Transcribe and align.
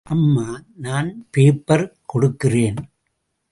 அம்மா, 0.03 0.61
நான் 0.75 1.27
பேப்பர் 1.31 1.95
கொடுக்கிறேன். 2.05 2.75